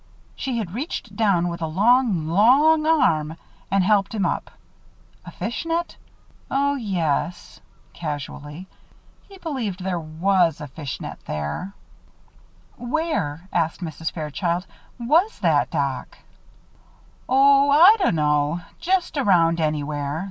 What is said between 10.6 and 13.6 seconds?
fish net there. "Where,"